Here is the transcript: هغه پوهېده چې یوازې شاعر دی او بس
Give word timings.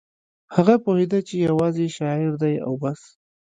هغه 0.55 0.73
پوهېده 0.83 1.19
چې 1.27 1.33
یوازې 1.47 1.85
شاعر 1.95 2.31
دی 2.41 2.55
او 2.65 2.73
بس 2.81 3.01